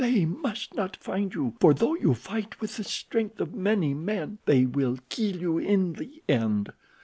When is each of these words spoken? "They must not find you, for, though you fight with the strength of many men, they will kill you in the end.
"They 0.03 0.25
must 0.25 0.73
not 0.73 0.95
find 0.95 1.31
you, 1.31 1.53
for, 1.59 1.75
though 1.75 1.93
you 1.93 2.15
fight 2.15 2.59
with 2.59 2.77
the 2.77 2.83
strength 2.83 3.39
of 3.39 3.53
many 3.53 3.93
men, 3.93 4.39
they 4.47 4.65
will 4.65 4.97
kill 5.09 5.35
you 5.37 5.59
in 5.59 5.93
the 5.93 6.23
end. 6.27 6.73